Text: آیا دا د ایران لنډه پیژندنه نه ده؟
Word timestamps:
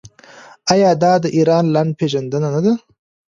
آیا 0.73 0.91
دا 1.03 1.11
د 1.23 1.25
ایران 1.37 1.65
لنډه 1.75 1.97
پیژندنه 1.99 2.47
نه 2.55 2.59
ده؟ 2.65 2.73